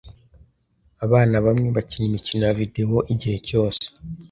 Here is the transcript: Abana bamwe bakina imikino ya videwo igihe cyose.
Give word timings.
Abana 1.05 1.35
bamwe 1.45 1.67
bakina 1.75 2.05
imikino 2.09 2.43
ya 2.45 2.57
videwo 2.59 2.97
igihe 3.13 3.37
cyose. 3.47 3.83